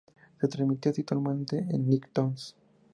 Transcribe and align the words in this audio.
Se 0.39 0.47
transmitió 0.47 0.91
simultáneamente 0.91 1.59
en 1.69 1.87
Nicktoons. 1.87 2.55